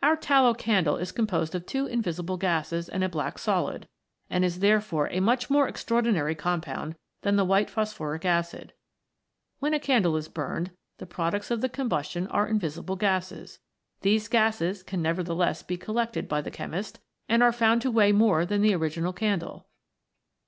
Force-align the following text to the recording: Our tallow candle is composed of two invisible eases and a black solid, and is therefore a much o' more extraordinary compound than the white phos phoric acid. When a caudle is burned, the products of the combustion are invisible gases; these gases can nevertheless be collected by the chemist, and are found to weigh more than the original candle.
Our 0.00 0.14
tallow 0.14 0.54
candle 0.54 0.96
is 0.96 1.10
composed 1.10 1.52
of 1.56 1.66
two 1.66 1.86
invisible 1.86 2.38
eases 2.38 2.88
and 2.88 3.02
a 3.02 3.08
black 3.08 3.36
solid, 3.36 3.88
and 4.30 4.44
is 4.44 4.60
therefore 4.60 5.08
a 5.10 5.18
much 5.18 5.50
o' 5.50 5.52
more 5.54 5.66
extraordinary 5.66 6.36
compound 6.36 6.94
than 7.22 7.34
the 7.34 7.44
white 7.44 7.68
phos 7.68 7.92
phoric 7.92 8.24
acid. 8.24 8.74
When 9.58 9.74
a 9.74 9.80
caudle 9.80 10.16
is 10.16 10.28
burned, 10.28 10.70
the 10.98 11.06
products 11.06 11.50
of 11.50 11.62
the 11.62 11.68
combustion 11.68 12.28
are 12.28 12.46
invisible 12.46 12.94
gases; 12.94 13.58
these 14.02 14.28
gases 14.28 14.84
can 14.84 15.02
nevertheless 15.02 15.64
be 15.64 15.76
collected 15.76 16.28
by 16.28 16.42
the 16.42 16.52
chemist, 16.52 17.00
and 17.28 17.42
are 17.42 17.50
found 17.50 17.82
to 17.82 17.90
weigh 17.90 18.12
more 18.12 18.46
than 18.46 18.62
the 18.62 18.76
original 18.76 19.12
candle. 19.12 19.66